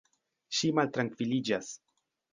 [0.59, 1.73] Ŝi maltrankviliĝas.